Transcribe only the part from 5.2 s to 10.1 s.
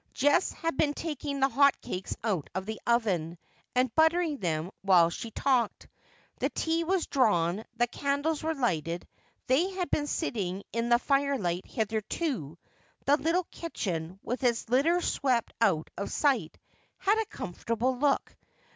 talked. The tea was drawn, the candles were lighted— they had been